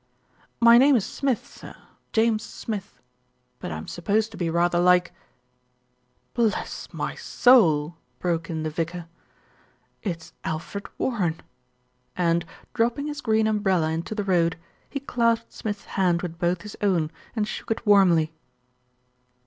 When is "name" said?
0.79-0.95